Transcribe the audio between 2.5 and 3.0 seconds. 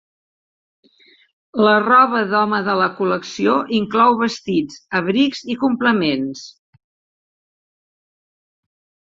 de la